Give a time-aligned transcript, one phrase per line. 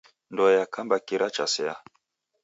[0.31, 1.73] Ndoe yakamba kira chasea.